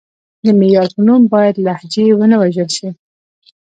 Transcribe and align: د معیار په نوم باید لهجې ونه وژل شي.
د 0.43 0.45
معیار 0.59 0.89
په 0.95 1.01
نوم 1.07 1.21
باید 1.33 1.55
لهجې 1.65 2.05
ونه 2.15 2.35
وژل 2.41 2.69
شي. 2.77 2.89